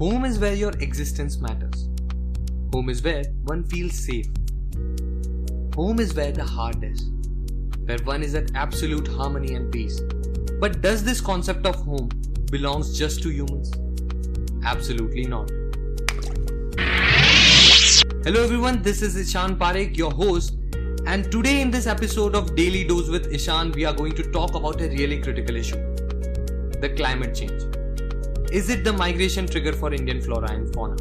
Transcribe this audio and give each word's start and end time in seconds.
Home 0.00 0.24
is 0.24 0.40
where 0.40 0.54
your 0.54 0.72
existence 0.80 1.38
matters. 1.38 1.88
Home 2.72 2.90
is 2.90 3.00
where 3.00 3.22
one 3.44 3.62
feels 3.62 3.94
safe. 3.94 4.26
Home 5.76 6.00
is 6.00 6.14
where 6.14 6.32
the 6.32 6.42
heart 6.42 6.82
is, 6.82 7.10
where 7.84 7.98
one 7.98 8.24
is 8.24 8.34
at 8.34 8.50
absolute 8.56 9.06
harmony 9.06 9.54
and 9.54 9.70
peace. 9.70 10.00
But 10.58 10.80
does 10.80 11.04
this 11.04 11.20
concept 11.20 11.64
of 11.64 11.76
home 11.76 12.08
belongs 12.50 12.98
just 12.98 13.22
to 13.22 13.28
humans? 13.28 13.70
Absolutely 14.64 15.26
not. 15.26 15.48
Hello 18.24 18.42
everyone, 18.42 18.82
this 18.82 19.00
is 19.00 19.14
Ishan 19.14 19.54
Parekh, 19.54 19.96
your 19.96 20.10
host, 20.10 20.56
and 21.06 21.30
today 21.30 21.60
in 21.60 21.70
this 21.70 21.86
episode 21.86 22.34
of 22.34 22.56
Daily 22.56 22.82
Dose 22.82 23.08
with 23.08 23.32
Ishan, 23.32 23.70
we 23.70 23.84
are 23.84 23.94
going 23.94 24.16
to 24.16 24.24
talk 24.32 24.56
about 24.56 24.80
a 24.80 24.88
really 24.88 25.20
critical 25.20 25.54
issue 25.54 25.76
the 26.80 26.92
climate 26.96 27.32
change. 27.32 27.73
Is 28.54 28.68
it 28.70 28.84
the 28.84 28.92
migration 28.92 29.48
trigger 29.48 29.72
for 29.72 29.92
Indian 29.92 30.20
flora 30.20 30.48
and 30.52 30.72
fauna? 30.72 30.94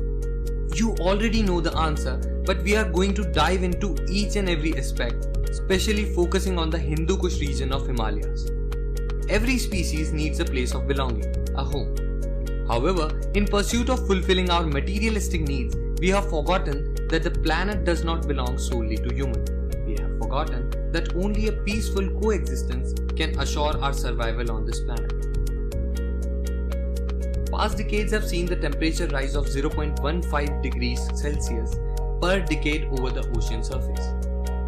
You 0.74 0.96
already 1.00 1.44
know 1.44 1.62
the 1.62 1.78
answer, 1.78 2.18
but 2.48 2.64
we 2.64 2.76
are 2.76 2.84
going 2.84 3.14
to 3.14 3.24
dive 3.32 3.62
into 3.62 3.96
each 4.10 4.38
and 4.38 4.50
every 4.50 4.76
aspect, 4.76 5.28
especially 5.48 6.06
focusing 6.16 6.58
on 6.58 6.72
the 6.72 6.80
Hindu 6.80 7.16
Kush 7.16 7.40
region 7.40 7.72
of 7.72 7.86
Himalayas. 7.86 8.50
Every 9.30 9.60
species 9.60 10.12
needs 10.12 10.40
a 10.40 10.46
place 10.46 10.74
of 10.74 10.88
belonging, 10.88 11.28
a 11.56 11.64
home. 11.64 11.96
However, 12.68 13.22
in 13.36 13.46
pursuit 13.46 13.92
of 13.92 14.08
fulfilling 14.08 14.50
our 14.50 14.66
materialistic 14.66 15.42
needs, 15.42 15.76
we 16.02 16.10
have 16.10 16.28
forgotten 16.32 16.96
that 17.10 17.22
the 17.22 17.30
planet 17.30 17.86
does 17.86 18.04
not 18.04 18.28
belong 18.28 18.58
solely 18.58 18.98
to 18.98 19.14
humans. 19.14 19.52
We 19.86 19.96
have 20.02 20.18
forgotten 20.18 20.92
that 20.92 21.16
only 21.16 21.50
a 21.50 21.52
peaceful 21.52 22.10
coexistence 22.20 22.96
can 23.16 23.38
assure 23.38 23.78
our 23.78 23.94
survival 23.94 24.52
on 24.52 24.66
this 24.66 24.80
planet. 24.80 25.33
Past 27.56 27.78
decades 27.78 28.12
have 28.12 28.28
seen 28.28 28.48
the 28.48 28.56
temperature 28.56 29.06
rise 29.08 29.36
of 29.36 29.46
0.15 29.46 30.64
degrees 30.64 31.00
Celsius 31.14 31.76
per 32.20 32.40
decade 32.40 32.86
over 32.86 33.12
the 33.12 33.30
ocean 33.38 33.64
surface. 33.64 34.08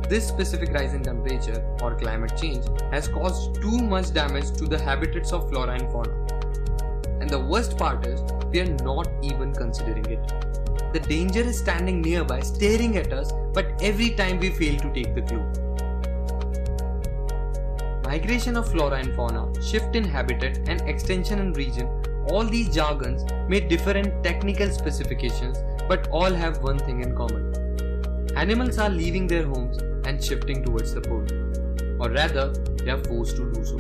This 0.08 0.28
specific 0.28 0.72
rise 0.72 0.94
in 0.94 1.02
temperature 1.02 1.66
or 1.82 1.96
climate 1.96 2.38
change 2.40 2.64
has 2.92 3.08
caused 3.08 3.56
too 3.56 3.80
much 3.80 4.14
damage 4.14 4.52
to 4.60 4.68
the 4.68 4.78
habitats 4.80 5.34
of 5.34 5.50
flora 5.50 5.74
and 5.74 5.92
fauna. 5.92 6.14
And 7.22 7.28
the 7.28 7.40
worst 7.40 7.76
part 7.76 8.06
is, 8.06 8.22
we 8.52 8.60
are 8.60 8.78
not 8.84 9.10
even 9.24 9.52
considering 9.52 10.06
it. 10.06 10.94
The 10.94 11.00
danger 11.00 11.42
is 11.42 11.58
standing 11.58 12.04
nearby, 12.04 12.42
staring 12.42 12.98
at 12.98 13.12
us, 13.12 13.32
but 13.52 13.82
every 13.82 14.12
time 14.12 14.40
we 14.40 14.52
fail 14.52 14.80
to 14.80 14.94
take 14.94 15.16
the 15.16 15.24
clue. 15.24 15.44
Migration 18.04 18.56
of 18.56 18.70
flora 18.70 19.00
and 19.00 19.16
fauna, 19.16 19.50
shift 19.60 19.96
in 19.96 20.04
habitat, 20.04 20.60
and 20.70 20.82
extension 20.82 21.40
in 21.40 21.54
region 21.54 21.90
all 22.28 22.44
these 22.44 22.74
jargons 22.74 23.24
may 23.48 23.60
differ 23.60 23.92
in 23.92 24.22
technical 24.24 24.70
specifications, 24.70 25.58
but 25.88 26.08
all 26.10 26.32
have 26.32 26.62
one 26.64 26.80
thing 26.80 27.02
in 27.02 27.16
common. 27.16 27.54
Animals 28.36 28.80
are 28.80 28.90
leaving 28.90 29.28
their 29.28 29.46
homes 29.46 29.78
and 30.08 30.24
shifting 30.24 30.64
towards 30.64 30.94
the 30.94 31.02
pole, 31.02 31.26
or 32.00 32.10
rather, 32.12 32.50
they 32.84 32.92
are 32.92 33.04
forced 33.04 33.36
to 33.38 33.52
do 33.52 33.64
so. 33.64 33.78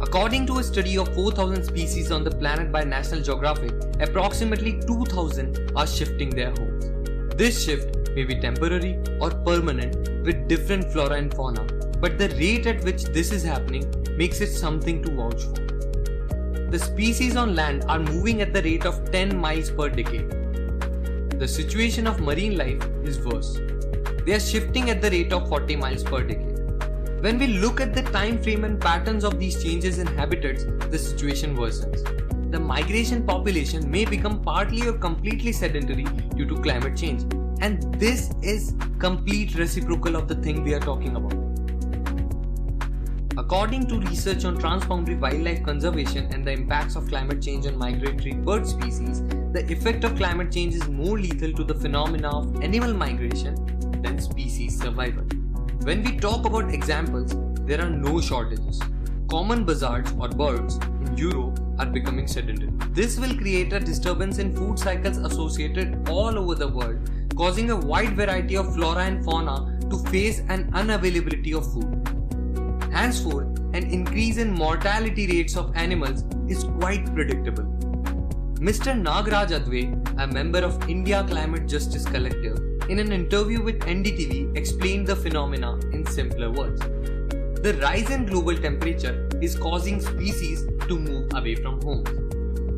According 0.00 0.46
to 0.46 0.58
a 0.58 0.64
study 0.64 0.98
of 0.98 1.14
4000 1.14 1.62
species 1.64 2.10
on 2.10 2.24
the 2.24 2.30
planet 2.30 2.72
by 2.72 2.84
National 2.84 3.20
Geographic, 3.20 3.72
approximately 4.00 4.80
2000 4.80 5.72
are 5.76 5.86
shifting 5.86 6.30
their 6.30 6.50
homes. 6.50 6.90
This 7.36 7.64
shift 7.64 8.10
may 8.14 8.24
be 8.24 8.40
temporary 8.40 8.98
or 9.20 9.30
permanent 9.30 9.96
with 10.24 10.48
different 10.48 10.90
flora 10.90 11.16
and 11.16 11.32
fauna, 11.32 11.64
but 12.00 12.18
the 12.18 12.28
rate 12.30 12.66
at 12.66 12.82
which 12.82 13.04
this 13.04 13.30
is 13.30 13.44
happening 13.44 13.84
makes 14.16 14.40
it 14.40 14.52
something 14.52 15.02
to 15.02 15.14
vouch 15.14 15.42
for 15.44 15.71
the 16.72 16.78
species 16.78 17.36
on 17.36 17.54
land 17.54 17.84
are 17.86 17.98
moving 17.98 18.40
at 18.40 18.54
the 18.54 18.62
rate 18.62 18.86
of 18.86 19.10
10 19.12 19.36
miles 19.36 19.70
per 19.70 19.90
decade. 19.90 20.30
The 21.38 21.46
situation 21.46 22.06
of 22.06 22.20
marine 22.20 22.56
life 22.56 22.82
is 23.04 23.20
worse. 23.20 23.60
They 24.24 24.32
are 24.32 24.40
shifting 24.40 24.88
at 24.88 25.02
the 25.02 25.10
rate 25.10 25.34
of 25.34 25.50
40 25.50 25.76
miles 25.76 26.02
per 26.02 26.22
decade. 26.22 27.20
When 27.20 27.38
we 27.38 27.48
look 27.48 27.82
at 27.82 27.92
the 27.92 28.00
time 28.00 28.42
frame 28.42 28.64
and 28.64 28.80
patterns 28.80 29.22
of 29.22 29.38
these 29.38 29.62
changes 29.62 29.98
in 29.98 30.06
habitats, 30.06 30.64
the 30.88 30.98
situation 30.98 31.54
worsens. 31.58 32.00
The 32.50 32.58
migration 32.58 33.22
population 33.26 33.90
may 33.90 34.06
become 34.06 34.40
partly 34.40 34.88
or 34.88 34.94
completely 34.94 35.52
sedentary 35.52 36.04
due 36.36 36.46
to 36.46 36.56
climate 36.62 36.96
change. 36.96 37.30
And 37.60 37.82
this 38.00 38.30
is 38.40 38.74
complete 38.98 39.56
reciprocal 39.56 40.16
of 40.16 40.26
the 40.26 40.36
thing 40.36 40.64
we 40.64 40.72
are 40.72 40.80
talking 40.80 41.16
about. 41.16 41.61
According 43.38 43.86
to 43.86 43.98
research 43.98 44.44
on 44.44 44.58
transboundary 44.58 45.18
wildlife 45.18 45.62
conservation 45.62 46.26
and 46.34 46.46
the 46.46 46.52
impacts 46.52 46.96
of 46.96 47.08
climate 47.08 47.40
change 47.40 47.66
on 47.66 47.78
migratory 47.78 48.34
bird 48.34 48.66
species, 48.66 49.22
the 49.52 49.64
effect 49.72 50.04
of 50.04 50.16
climate 50.16 50.52
change 50.52 50.74
is 50.74 50.86
more 50.86 51.18
lethal 51.18 51.50
to 51.54 51.64
the 51.64 51.74
phenomena 51.74 52.28
of 52.28 52.62
animal 52.62 52.92
migration 52.92 53.54
than 54.02 54.20
species 54.20 54.78
survival. 54.78 55.24
When 55.84 56.02
we 56.02 56.18
talk 56.18 56.44
about 56.44 56.74
examples, 56.74 57.34
there 57.64 57.80
are 57.80 57.88
no 57.88 58.20
shortages. 58.20 58.82
Common 59.30 59.64
buzzards 59.64 60.12
or 60.18 60.28
birds 60.28 60.76
in 60.76 61.16
Europe 61.16 61.58
are 61.78 61.86
becoming 61.86 62.26
sedentary. 62.26 62.70
This 62.90 63.18
will 63.18 63.34
create 63.34 63.72
a 63.72 63.80
disturbance 63.80 64.40
in 64.40 64.54
food 64.54 64.78
cycles 64.78 65.16
associated 65.16 66.06
all 66.06 66.38
over 66.38 66.54
the 66.54 66.68
world, 66.68 67.10
causing 67.34 67.70
a 67.70 67.76
wide 67.76 68.14
variety 68.14 68.58
of 68.58 68.74
flora 68.74 69.04
and 69.04 69.24
fauna 69.24 69.78
to 69.88 69.96
face 70.10 70.40
an 70.50 70.70
unavailability 70.72 71.56
of 71.56 71.72
food. 71.72 72.21
Henceforth, 72.92 73.58
an 73.72 73.84
increase 73.90 74.36
in 74.36 74.52
mortality 74.52 75.26
rates 75.26 75.56
of 75.56 75.74
animals 75.74 76.24
is 76.46 76.64
quite 76.64 77.06
predictable. 77.14 77.64
Mr. 78.60 78.92
Nagraj 78.94 79.48
Adve, 79.48 80.20
a 80.20 80.26
member 80.26 80.58
of 80.58 80.88
India 80.90 81.24
Climate 81.26 81.66
Justice 81.66 82.04
Collective, 82.04 82.58
in 82.90 82.98
an 82.98 83.10
interview 83.10 83.62
with 83.62 83.80
NDTV 83.80 84.54
explained 84.56 85.06
the 85.06 85.16
phenomena 85.16 85.78
in 85.92 86.04
simpler 86.04 86.50
words. 86.50 86.80
The 87.62 87.78
rise 87.80 88.10
in 88.10 88.26
global 88.26 88.56
temperature 88.56 89.26
is 89.40 89.56
causing 89.56 89.98
species 89.98 90.66
to 90.86 90.98
move 90.98 91.32
away 91.34 91.54
from 91.54 91.80
homes. 91.80 92.10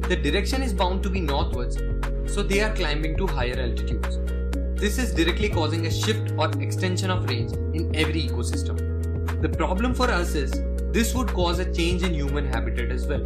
The 0.09 0.17
direction 0.17 0.63
is 0.63 0.73
bound 0.73 1.03
to 1.03 1.11
be 1.11 1.21
northwards, 1.21 1.77
so 2.33 2.45
they 2.45 2.61
are 2.61 2.73
climbing 2.75 3.17
to 3.17 3.27
higher 3.27 3.59
altitudes. 3.59 4.19
This 4.81 4.97
is 4.97 5.13
directly 5.13 5.49
causing 5.49 5.87
a 5.87 5.91
shift 5.91 6.33
or 6.39 6.51
extension 6.63 7.11
of 7.11 7.29
range 7.29 7.53
in 7.75 7.95
every 7.97 8.23
ecosystem. 8.23 8.94
The 9.45 9.51
problem 9.51 9.93
for 9.93 10.11
us 10.11 10.35
is 10.35 10.53
this 10.91 11.15
would 11.15 11.29
cause 11.29 11.59
a 11.59 11.71
change 11.71 12.03
in 12.03 12.15
human 12.15 12.47
habitat 12.47 12.91
as 12.91 13.07
well. 13.07 13.23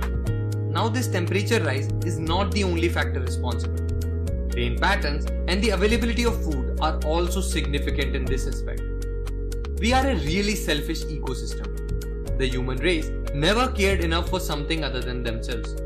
Now, 0.77 0.89
this 0.89 1.06
temperature 1.06 1.62
rise 1.62 1.89
is 2.05 2.19
not 2.19 2.51
the 2.51 2.65
only 2.65 2.89
factor 2.89 3.21
responsible. 3.21 3.87
Rain 4.57 4.77
patterns 4.77 5.27
and 5.47 5.62
the 5.62 5.71
availability 5.71 6.25
of 6.25 6.43
food 6.43 6.81
are 6.81 6.99
also 7.07 7.41
significant 7.41 8.17
in 8.17 8.25
this 8.25 8.49
aspect. 8.49 8.83
We 9.78 9.93
are 9.93 10.05
a 10.09 10.17
really 10.17 10.57
selfish 10.57 11.05
ecosystem. 11.05 12.37
The 12.37 12.49
human 12.49 12.78
race 12.78 13.12
never 13.33 13.69
cared 13.71 14.01
enough 14.01 14.28
for 14.28 14.41
something 14.41 14.83
other 14.83 15.01
than 15.01 15.23
themselves. 15.23 15.77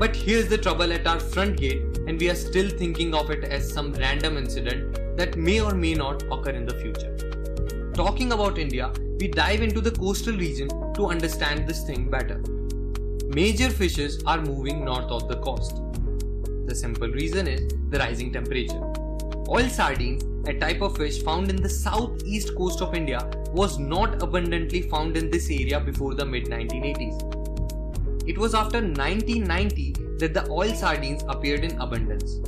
But 0.00 0.16
here's 0.16 0.48
the 0.48 0.58
trouble 0.58 0.92
at 0.92 1.06
our 1.06 1.20
front 1.20 1.58
gate, 1.58 2.00
and 2.08 2.18
we 2.18 2.28
are 2.28 2.34
still 2.34 2.70
thinking 2.70 3.14
of 3.14 3.30
it 3.30 3.44
as 3.44 3.72
some 3.72 3.92
random 3.92 4.36
incident 4.36 5.16
that 5.16 5.36
may 5.36 5.60
or 5.60 5.76
may 5.76 5.94
not 5.94 6.24
occur 6.24 6.50
in 6.50 6.66
the 6.66 6.74
future. 6.74 7.92
Talking 7.94 8.32
about 8.32 8.58
India, 8.58 8.92
we 9.18 9.28
dive 9.28 9.62
into 9.62 9.80
the 9.80 9.90
coastal 9.90 10.36
region 10.36 10.68
to 10.92 11.06
understand 11.06 11.66
this 11.66 11.84
thing 11.84 12.10
better. 12.10 12.38
Major 13.28 13.70
fishes 13.70 14.22
are 14.26 14.42
moving 14.42 14.84
north 14.84 15.10
of 15.10 15.26
the 15.26 15.36
coast. 15.36 15.80
The 16.66 16.74
simple 16.74 17.08
reason 17.08 17.48
is 17.48 17.72
the 17.88 17.98
rising 17.98 18.30
temperature. 18.32 18.82
Oil 19.48 19.68
sardines, 19.70 20.22
a 20.48 20.58
type 20.58 20.82
of 20.82 20.98
fish 20.98 21.22
found 21.22 21.48
in 21.48 21.56
the 21.56 21.68
southeast 21.68 22.54
coast 22.56 22.82
of 22.82 22.94
India, 22.94 23.26
was 23.52 23.78
not 23.78 24.22
abundantly 24.22 24.82
found 24.82 25.16
in 25.16 25.30
this 25.30 25.48
area 25.50 25.80
before 25.80 26.14
the 26.14 26.26
mid 26.26 26.44
1980s. 26.46 28.28
It 28.28 28.36
was 28.36 28.54
after 28.54 28.82
1990 28.82 29.94
that 30.18 30.34
the 30.34 30.46
oil 30.50 30.74
sardines 30.74 31.22
appeared 31.28 31.64
in 31.64 31.80
abundance. 31.80 32.40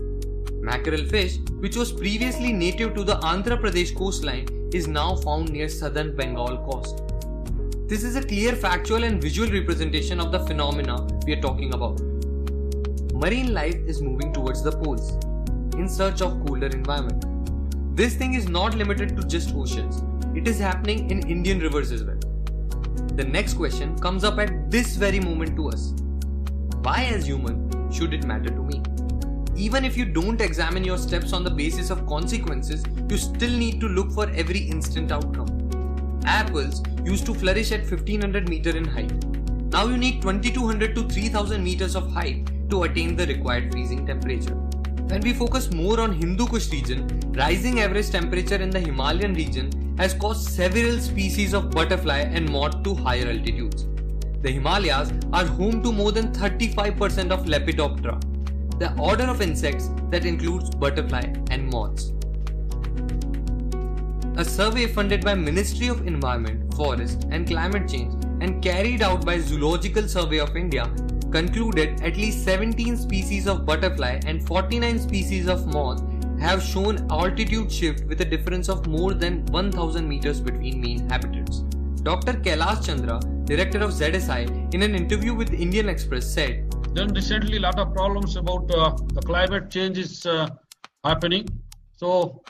Mackerel 0.60 1.06
fish, 1.06 1.38
which 1.60 1.76
was 1.76 1.92
previously 1.92 2.52
native 2.52 2.94
to 2.94 3.04
the 3.04 3.16
Andhra 3.20 3.58
Pradesh 3.58 3.94
coastline, 3.96 4.46
is 4.72 4.86
now 4.86 5.16
found 5.16 5.50
near 5.50 5.68
southern 5.68 6.14
Bengal 6.14 6.58
coast. 6.58 7.02
This 7.88 8.04
is 8.04 8.16
a 8.16 8.22
clear 8.22 8.54
factual 8.54 9.04
and 9.04 9.20
visual 9.20 9.50
representation 9.50 10.20
of 10.20 10.30
the 10.30 10.40
phenomena 10.40 11.06
we 11.24 11.32
are 11.32 11.40
talking 11.40 11.72
about. 11.72 12.00
Marine 13.14 13.54
life 13.54 13.76
is 13.86 14.02
moving 14.02 14.32
towards 14.32 14.62
the 14.62 14.70
poles 14.70 15.12
in 15.74 15.88
search 15.88 16.20
of 16.20 16.44
cooler 16.46 16.66
environment. 16.66 17.24
This 17.96 18.14
thing 18.14 18.34
is 18.34 18.46
not 18.48 18.76
limited 18.76 19.16
to 19.16 19.26
just 19.26 19.54
oceans. 19.54 20.02
It 20.36 20.46
is 20.46 20.58
happening 20.58 21.10
in 21.10 21.26
Indian 21.26 21.60
rivers 21.60 21.90
as 21.90 22.04
well. 22.04 22.18
The 23.14 23.24
next 23.24 23.54
question 23.54 23.98
comes 23.98 24.22
up 24.22 24.38
at 24.38 24.70
this 24.70 24.96
very 24.96 25.18
moment 25.18 25.56
to 25.56 25.70
us. 25.70 25.94
Why 26.82 27.04
as 27.04 27.26
human 27.26 27.90
should 27.90 28.12
it 28.12 28.24
matter 28.24 28.50
to 28.50 28.62
me? 28.62 28.82
Even 29.58 29.84
if 29.84 29.96
you 29.96 30.04
don't 30.04 30.40
examine 30.40 30.84
your 30.84 30.96
steps 30.96 31.32
on 31.32 31.42
the 31.42 31.50
basis 31.50 31.90
of 31.90 32.06
consequences, 32.06 32.84
you 33.10 33.16
still 33.16 33.50
need 33.50 33.80
to 33.80 33.88
look 33.88 34.12
for 34.12 34.30
every 34.30 34.60
instant 34.60 35.10
outcome. 35.10 35.48
Apples 36.24 36.80
used 37.04 37.26
to 37.26 37.34
flourish 37.34 37.72
at 37.72 37.80
1500 37.80 38.48
meter 38.48 38.76
in 38.76 38.84
height. 38.84 39.12
Now 39.72 39.88
you 39.88 39.96
need 39.96 40.22
2200 40.22 40.94
to 40.94 41.08
3000 41.08 41.64
meters 41.64 41.96
of 41.96 42.08
height 42.12 42.48
to 42.70 42.84
attain 42.84 43.16
the 43.16 43.26
required 43.26 43.72
freezing 43.72 44.06
temperature. 44.06 44.54
When 45.10 45.22
we 45.22 45.32
focus 45.32 45.72
more 45.72 45.98
on 45.98 46.12
Hindu 46.12 46.46
Kush 46.46 46.70
region, 46.70 47.20
rising 47.34 47.80
average 47.80 48.10
temperature 48.10 48.62
in 48.62 48.70
the 48.70 48.78
Himalayan 48.78 49.34
region 49.34 49.96
has 49.98 50.14
caused 50.14 50.48
several 50.48 51.00
species 51.00 51.52
of 51.52 51.72
butterfly 51.72 52.20
and 52.20 52.48
moth 52.48 52.84
to 52.84 52.94
higher 52.94 53.26
altitudes. 53.26 53.86
The 54.40 54.52
Himalayas 54.52 55.12
are 55.32 55.46
home 55.46 55.82
to 55.82 55.90
more 55.90 56.12
than 56.12 56.30
35% 56.32 57.32
of 57.32 57.46
Lepidoptera, 57.46 58.22
the 58.78 58.94
order 58.98 59.24
of 59.24 59.42
insects 59.42 59.90
that 60.10 60.24
includes 60.24 60.70
butterfly 60.70 61.32
and 61.50 61.68
moths. 61.68 62.12
A 64.36 64.44
survey 64.44 64.86
funded 64.86 65.24
by 65.24 65.34
Ministry 65.34 65.88
of 65.88 66.06
Environment, 66.06 66.72
Forest 66.74 67.26
and 67.30 67.46
Climate 67.46 67.88
Change 67.88 68.24
and 68.40 68.62
carried 68.62 69.02
out 69.02 69.26
by 69.26 69.40
Zoological 69.40 70.06
Survey 70.06 70.38
of 70.38 70.56
India 70.56 70.84
concluded 71.32 72.00
at 72.02 72.16
least 72.16 72.44
17 72.44 72.96
species 72.96 73.48
of 73.48 73.66
butterfly 73.66 74.20
and 74.26 74.46
49 74.46 74.98
species 75.00 75.48
of 75.48 75.66
moth 75.66 76.02
have 76.40 76.62
shown 76.62 77.04
altitude 77.10 77.70
shift 77.70 78.06
with 78.06 78.20
a 78.20 78.24
difference 78.24 78.68
of 78.68 78.86
more 78.86 79.12
than 79.12 79.44
1000 79.46 80.08
meters 80.08 80.40
between 80.40 80.80
main 80.80 81.10
habitats. 81.10 81.64
Dr. 82.02 82.34
Kailash 82.34 82.86
Chandra, 82.86 83.20
director 83.44 83.80
of 83.80 83.90
ZSI, 83.90 84.72
in 84.72 84.82
an 84.82 84.94
interview 84.94 85.34
with 85.34 85.52
Indian 85.52 85.88
Express 85.88 86.32
said, 86.32 86.67
Then 86.98 87.14
recently 87.14 87.58
a 87.58 87.60
lot 87.60 87.78
of 87.78 87.94
problems 87.94 88.34
about 88.34 88.68
uh, 88.74 88.90
the 89.14 89.20
climate 89.20 89.70
change 89.70 89.98
is 89.98 90.26
uh, 90.26 90.48
happening. 91.04 91.46
So 91.92 92.42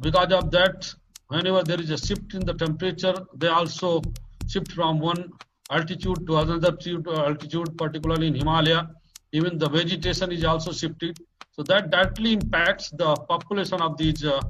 because 0.00 0.32
of 0.32 0.50
that, 0.52 0.94
whenever 1.28 1.62
there 1.62 1.78
is 1.78 1.90
a 1.90 1.98
shift 1.98 2.32
in 2.32 2.40
the 2.46 2.54
temperature, 2.54 3.14
they 3.36 3.48
also 3.48 4.00
shift 4.48 4.72
from 4.72 4.98
one 4.98 5.30
altitude 5.70 6.26
to 6.26 6.38
another 6.38 6.68
altitude, 6.68 7.76
particularly 7.76 8.28
in 8.28 8.34
Himalaya. 8.34 8.88
Even 9.32 9.58
the 9.58 9.68
vegetation 9.68 10.32
is 10.32 10.42
also 10.42 10.72
shifted. 10.72 11.18
So 11.50 11.62
that 11.64 11.90
directly 11.90 12.32
impacts 12.32 12.88
the 12.92 13.14
population 13.28 13.82
of 13.82 13.98
these 13.98 14.24
uh, 14.24 14.40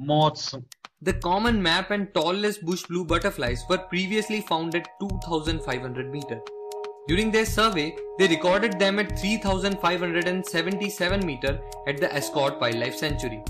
moths. 0.00 0.56
The 1.02 1.12
common 1.12 1.62
map 1.62 1.92
and 1.92 2.08
tailless 2.08 2.60
bush 2.60 2.82
blue 2.82 3.04
butterflies 3.04 3.62
were 3.70 3.78
previously 3.78 4.40
found 4.40 4.74
at 4.74 4.88
2500 5.00 6.10
meter. 6.10 6.40
During 7.08 7.30
their 7.30 7.46
survey, 7.46 7.96
they 8.18 8.28
recorded 8.28 8.78
them 8.78 8.98
at 8.98 9.18
3577 9.18 11.24
meter 11.24 11.58
at 11.86 11.96
the 11.96 12.12
Escorts 12.12 12.60
Wildlife 12.60 12.96
Sanctuary. 12.96 13.42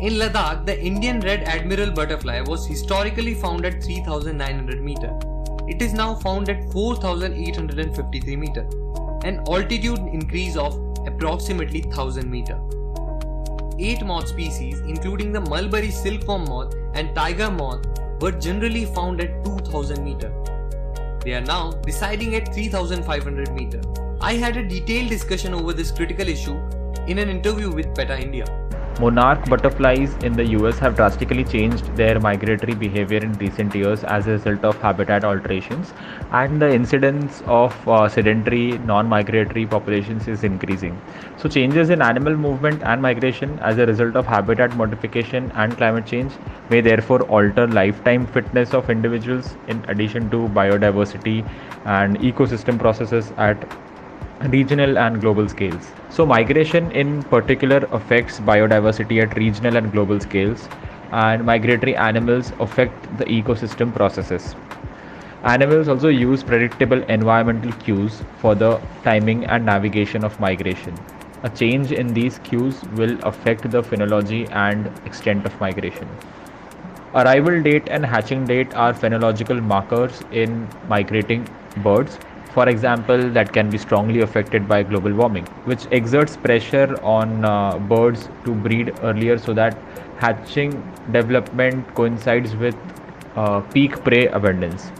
In 0.00 0.20
Ladakh, 0.20 0.64
the 0.64 0.80
Indian 0.80 1.18
red 1.18 1.42
admiral 1.42 1.90
butterfly 1.90 2.40
was 2.42 2.68
historically 2.68 3.34
found 3.34 3.64
at 3.64 3.82
3900 3.82 4.80
meter. 4.80 5.18
It 5.66 5.82
is 5.82 5.92
now 5.92 6.14
found 6.14 6.48
at 6.50 6.70
4853 6.70 8.36
meter, 8.36 8.64
an 9.24 9.42
altitude 9.48 9.98
increase 9.98 10.56
of 10.56 10.76
approximately 11.04 11.80
1000 11.80 12.30
meter. 12.30 12.60
Eight 13.80 14.06
moth 14.06 14.28
species, 14.28 14.78
including 14.82 15.32
the 15.32 15.40
mulberry 15.40 15.90
silkworm 15.90 16.44
moth 16.44 16.76
and 16.94 17.12
tiger 17.16 17.50
moth, 17.50 17.84
were 18.20 18.30
generally 18.30 18.84
found 18.84 19.20
at 19.20 19.44
2000 19.44 20.04
meter. 20.04 20.32
They 21.24 21.34
are 21.34 21.40
now 21.40 21.80
residing 21.84 22.34
at 22.34 22.52
3500 22.52 23.52
meter. 23.52 23.80
I 24.20 24.34
had 24.34 24.56
a 24.56 24.62
detailed 24.66 25.08
discussion 25.08 25.54
over 25.54 25.72
this 25.72 25.92
critical 25.92 26.28
issue 26.28 26.56
in 27.06 27.18
an 27.18 27.28
interview 27.28 27.70
with 27.70 27.94
PETA 27.94 28.20
India. 28.20 28.61
Monarch 29.00 29.48
butterflies 29.48 30.14
in 30.22 30.34
the 30.34 30.44
US 30.58 30.78
have 30.78 30.94
drastically 30.96 31.44
changed 31.44 31.96
their 31.96 32.20
migratory 32.20 32.74
behavior 32.74 33.18
in 33.18 33.32
recent 33.34 33.74
years 33.74 34.04
as 34.04 34.26
a 34.26 34.32
result 34.32 34.64
of 34.64 34.80
habitat 34.82 35.24
alterations, 35.24 35.94
and 36.30 36.60
the 36.60 36.70
incidence 36.72 37.42
of 37.46 37.88
uh, 37.88 38.06
sedentary 38.08 38.78
non 38.78 39.08
migratory 39.08 39.66
populations 39.66 40.28
is 40.28 40.44
increasing. 40.44 41.00
So, 41.38 41.48
changes 41.48 41.88
in 41.90 42.02
animal 42.02 42.36
movement 42.36 42.82
and 42.82 43.00
migration 43.00 43.58
as 43.60 43.78
a 43.78 43.86
result 43.86 44.14
of 44.14 44.26
habitat 44.26 44.76
modification 44.76 45.50
and 45.54 45.76
climate 45.76 46.06
change 46.06 46.32
may 46.68 46.82
therefore 46.82 47.22
alter 47.22 47.66
lifetime 47.66 48.26
fitness 48.26 48.74
of 48.74 48.90
individuals 48.90 49.56
in 49.68 49.82
addition 49.88 50.28
to 50.30 50.48
biodiversity 50.48 51.48
and 51.86 52.18
ecosystem 52.18 52.78
processes 52.78 53.32
at 53.38 53.56
regional 54.50 54.98
and 54.98 55.20
global 55.20 55.48
scales. 55.48 55.90
So, 56.10 56.26
migration 56.26 56.90
in 56.92 57.22
particular 57.24 57.88
affects 57.92 58.40
biodiversity 58.40 59.22
at 59.22 59.36
regional 59.36 59.76
and 59.76 59.92
global 59.92 60.20
scales, 60.20 60.68
and 61.12 61.44
migratory 61.44 61.94
animals 61.96 62.52
affect 62.58 63.18
the 63.18 63.24
ecosystem 63.24 63.94
processes. 63.94 64.54
Animals 65.44 65.88
also 65.88 66.08
use 66.08 66.42
predictable 66.42 67.02
environmental 67.04 67.72
cues 67.72 68.22
for 68.38 68.54
the 68.54 68.80
timing 69.02 69.44
and 69.46 69.66
navigation 69.66 70.24
of 70.24 70.38
migration. 70.38 70.94
A 71.42 71.48
change 71.48 71.90
in 71.90 72.14
these 72.14 72.38
cues 72.38 72.82
will 72.94 73.18
affect 73.24 73.68
the 73.70 73.82
phenology 73.82 74.48
and 74.52 74.86
extent 75.04 75.44
of 75.44 75.60
migration. 75.60 76.08
Arrival 77.14 77.60
date 77.62 77.88
and 77.90 78.06
hatching 78.06 78.46
date 78.46 78.72
are 78.74 78.94
phenological 78.94 79.60
markers 79.62 80.22
in 80.30 80.68
migrating 80.88 81.46
birds 81.78 82.18
for 82.54 82.68
example, 82.68 83.30
that 83.30 83.52
can 83.52 83.70
be 83.70 83.78
strongly 83.78 84.20
affected 84.20 84.68
by 84.68 84.82
global 84.82 85.12
warming, 85.12 85.46
which 85.64 85.86
exerts 85.90 86.36
pressure 86.36 86.98
on 87.02 87.44
uh, 87.44 87.78
birds 87.78 88.28
to 88.44 88.54
breed 88.54 88.94
earlier 89.02 89.38
so 89.38 89.54
that 89.54 89.76
hatching 90.18 90.72
development 91.12 91.94
coincides 91.94 92.54
with 92.56 92.76
uh, 93.36 93.60
peak 93.60 94.04
prey 94.04 94.26
abundance. 94.26 94.92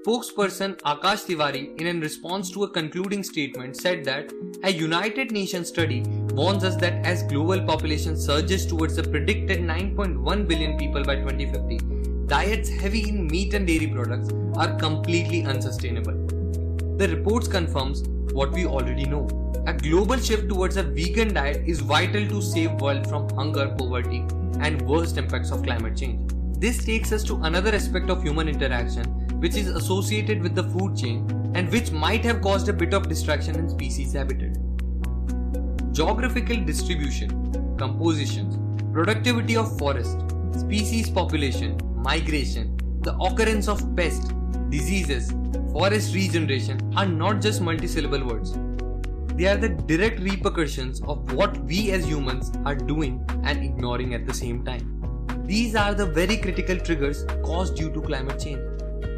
Spokesperson 0.00 0.80
Akash 0.80 1.26
Tiwari, 1.26 1.78
in 1.80 2.00
response 2.00 2.50
to 2.50 2.64
a 2.64 2.70
concluding 2.70 3.22
statement, 3.22 3.76
said 3.76 4.02
that 4.04 4.32
a 4.64 4.72
United 4.72 5.30
Nations 5.30 5.68
study 5.68 6.02
warns 6.32 6.64
us 6.64 6.76
that 6.76 7.04
as 7.04 7.22
global 7.24 7.60
population 7.64 8.16
surges 8.16 8.64
towards 8.64 8.96
the 8.96 9.02
predicted 9.02 9.60
9.1 9.60 10.48
billion 10.48 10.78
people 10.78 11.04
by 11.04 11.16
2050, 11.16 11.99
diets 12.30 12.68
heavy 12.68 13.08
in 13.08 13.26
meat 13.26 13.54
and 13.54 13.66
dairy 13.66 13.88
products 13.88 14.28
are 14.54 14.76
completely 14.78 15.42
unsustainable. 15.44 16.12
The 16.96 17.08
reports 17.08 17.48
confirms 17.48 18.04
what 18.32 18.52
we 18.52 18.66
already 18.66 19.04
know. 19.04 19.26
A 19.66 19.72
global 19.72 20.16
shift 20.16 20.48
towards 20.48 20.76
a 20.76 20.84
vegan 20.84 21.34
diet 21.34 21.64
is 21.66 21.80
vital 21.80 22.28
to 22.28 22.40
save 22.40 22.80
world 22.80 23.08
from 23.08 23.28
hunger, 23.30 23.74
poverty 23.76 24.20
and 24.60 24.80
worst 24.82 25.16
impacts 25.16 25.50
of 25.50 25.64
climate 25.64 25.96
change. 25.96 26.30
This 26.56 26.84
takes 26.84 27.10
us 27.10 27.24
to 27.24 27.34
another 27.42 27.74
aspect 27.74 28.10
of 28.10 28.22
human 28.22 28.48
interaction 28.48 29.06
which 29.40 29.56
is 29.56 29.66
associated 29.66 30.40
with 30.40 30.54
the 30.54 30.62
food 30.62 30.96
chain 30.96 31.28
and 31.56 31.68
which 31.72 31.90
might 31.90 32.24
have 32.24 32.40
caused 32.40 32.68
a 32.68 32.72
bit 32.72 32.94
of 32.94 33.08
distraction 33.08 33.56
in 33.56 33.68
species 33.68 34.12
habitat. 34.12 34.56
Geographical 35.90 36.58
distribution, 36.58 37.76
compositions, 37.76 38.56
productivity 38.92 39.56
of 39.56 39.76
forest, 39.78 40.16
species 40.56 41.10
population, 41.10 41.76
migration, 42.02 42.76
the 43.02 43.14
occurrence 43.18 43.68
of 43.68 43.94
pests, 43.94 44.32
diseases, 44.70 45.32
forest 45.72 46.14
regeneration 46.14 46.80
are 46.96 47.06
not 47.06 47.40
just 47.42 47.60
multisyllable 47.60 48.24
words. 48.26 48.56
They 49.36 49.46
are 49.46 49.56
the 49.56 49.68
direct 49.68 50.20
repercussions 50.20 51.02
of 51.02 51.32
what 51.34 51.56
we 51.64 51.90
as 51.92 52.06
humans 52.06 52.52
are 52.64 52.74
doing 52.74 53.24
and 53.44 53.62
ignoring 53.62 54.14
at 54.14 54.26
the 54.26 54.34
same 54.34 54.64
time. 54.64 54.96
These 55.44 55.74
are 55.74 55.94
the 55.94 56.06
very 56.06 56.36
critical 56.36 56.78
triggers 56.78 57.24
caused 57.42 57.76
due 57.76 57.92
to 57.92 58.00
climate 58.00 58.40
change. 58.40 58.60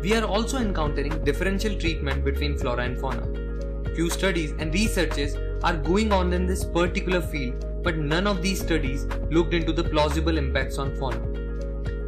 We 0.03 0.15
are 0.15 0.25
also 0.25 0.59
encountering 0.59 1.25
differential 1.25 1.79
treatment 1.79 2.25
between 2.25 2.59
flora 2.59 2.85
and 2.85 2.99
fauna. 2.99 3.95
Few 3.95 4.11
studies 4.11 4.53
and 4.59 4.75
researches 4.75 5.37
are 5.63 5.77
going 5.77 6.13
on 6.13 6.33
in 6.33 6.47
this 6.47 6.65
particular 6.65 7.21
field, 7.21 7.83
but 7.85 7.97
none 7.97 8.27
of 8.27 8.43
these 8.43 8.61
studies 8.61 9.07
looked 9.31 9.55
into 9.55 9.73
the 9.73 9.85
plausible 9.85 10.37
impacts 10.37 10.79
on 10.79 10.97
fauna. 10.97 11.32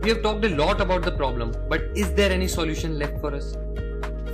We 0.04 0.11
have 0.11 0.20
talked 0.20 0.44
a 0.44 0.50
lot 0.50 0.82
about 0.82 1.00
the 1.00 1.12
problem, 1.12 1.54
but 1.66 1.84
is 1.94 2.12
there 2.12 2.30
any 2.30 2.46
solution 2.46 2.99
left 2.99 3.18
for 3.23 3.34
us? 3.34 3.56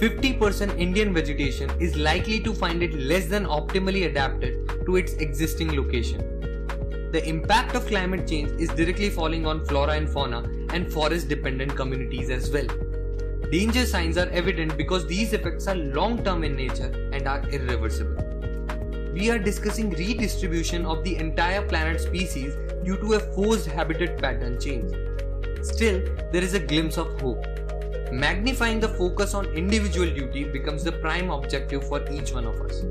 50% 0.01 0.77
Indian 0.77 1.15
vegetation 1.15 1.71
is 1.79 1.95
likely 1.95 2.41
to 2.41 2.53
find 2.53 2.83
it 2.83 2.93
less 2.95 3.27
than 3.27 3.47
optimally 3.47 4.07
adapted 4.07 4.69
to 4.85 4.97
its 4.97 5.13
existing 5.13 5.77
location. 5.77 6.19
The 7.13 7.25
impact 7.25 7.77
of 7.77 7.87
climate 7.87 8.27
change 8.27 8.51
is 8.61 8.69
directly 8.71 9.11
falling 9.11 9.47
on 9.47 9.65
flora 9.65 9.93
and 9.93 10.11
fauna 10.11 10.43
and 10.71 10.93
forest 10.93 11.29
dependent 11.29 11.77
communities 11.77 12.31
as 12.31 12.51
well. 12.51 12.67
Danger 13.53 13.87
signs 13.87 14.19
are 14.19 14.29
evident 14.31 14.77
because 14.77 15.07
these 15.07 15.33
effects 15.33 15.69
are 15.69 15.77
long 15.77 16.25
term 16.25 16.43
in 16.43 16.57
nature 16.57 16.91
and 17.13 17.29
are 17.29 17.49
irreversible. 17.49 18.17
We 19.13 19.31
are 19.31 19.39
discussing 19.39 19.91
redistribution 19.91 20.85
of 20.85 21.05
the 21.05 21.15
entire 21.15 21.63
planet 21.63 22.01
species 22.01 22.57
due 22.83 22.97
to 22.97 23.13
a 23.13 23.21
forced 23.21 23.67
habitat 23.67 24.19
pattern 24.19 24.59
change. 24.59 24.93
Still, 25.63 26.03
there 26.33 26.43
is 26.43 26.55
a 26.55 26.61
glimpse 26.61 26.97
of 26.97 27.21
hope. 27.21 27.45
Magnifying 28.11 28.81
the 28.81 28.89
focus 28.89 29.35
on 29.35 29.45
individual 29.47 30.09
duty 30.11 30.45
becomes 30.45 30.83
the 30.83 30.93
prime 30.93 31.31
objective 31.31 31.87
for 31.87 32.03
each 32.11 32.33
one 32.33 32.47
of 32.47 32.61
us. 32.63 32.83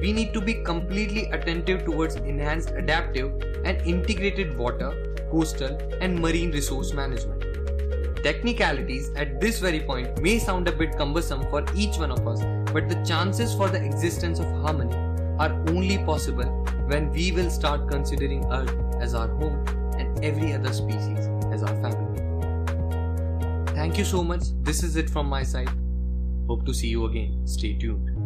We 0.00 0.12
need 0.12 0.32
to 0.34 0.40
be 0.40 0.54
completely 0.54 1.24
attentive 1.32 1.84
towards 1.84 2.14
enhanced 2.14 2.70
adaptive 2.70 3.32
and 3.64 3.80
integrated 3.84 4.56
water, 4.56 5.16
coastal, 5.32 5.76
and 6.00 6.20
marine 6.20 6.52
resource 6.52 6.92
management. 6.92 7.42
Technicalities 8.22 9.10
at 9.16 9.40
this 9.40 9.58
very 9.58 9.80
point 9.80 10.22
may 10.22 10.38
sound 10.38 10.68
a 10.68 10.72
bit 10.72 10.96
cumbersome 10.96 11.42
for 11.50 11.64
each 11.74 11.98
one 11.98 12.12
of 12.12 12.26
us, 12.28 12.40
but 12.72 12.88
the 12.88 13.02
chances 13.04 13.52
for 13.52 13.68
the 13.68 13.84
existence 13.84 14.38
of 14.38 14.46
harmony 14.62 14.94
are 15.40 15.52
only 15.70 15.98
possible 15.98 16.46
when 16.86 17.10
we 17.10 17.32
will 17.32 17.50
start 17.50 17.88
considering 17.88 18.44
Earth 18.52 18.74
as 19.00 19.14
our 19.14 19.28
home 19.28 19.77
every 20.22 20.52
other 20.52 20.72
species 20.72 21.28
as 21.52 21.62
our 21.62 21.74
family. 21.80 22.20
Thank 23.74 23.98
you 23.98 24.04
so 24.04 24.24
much. 24.24 24.42
This 24.62 24.82
is 24.82 24.96
it 24.96 25.08
from 25.08 25.26
my 25.26 25.42
side. 25.42 25.70
Hope 26.46 26.64
to 26.66 26.74
see 26.74 26.88
you 26.88 27.04
again. 27.04 27.46
Stay 27.46 27.74
tuned. 27.74 28.17